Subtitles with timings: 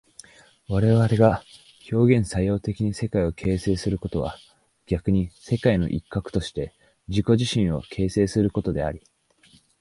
[0.67, 1.43] 我々が
[1.91, 4.35] 表現作用的に世界を形成することは
[4.87, 6.73] 逆に世界の一角として
[7.07, 9.03] 自己自身を形成することであり、